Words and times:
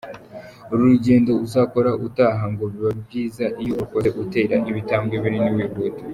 Uru 0.71 0.81
rugendo 0.91 1.31
uzakora 1.45 1.89
utaha, 2.07 2.43
ngo 2.53 2.63
biba 2.71 2.91
byiza 3.03 3.45
iyo 3.61 3.71
urukoze 3.73 4.09
utera 4.23 4.55
ibitambwe 4.69 5.15
binini 5.23 5.51
wihuta. 5.57 6.03